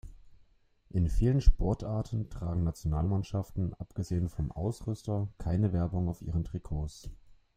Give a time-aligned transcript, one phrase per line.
[0.89, 7.11] In vielen Sportarten tragen Nationalmannschaften, abgesehen vom Ausrüster, keine Werbung auf ihren Trikots.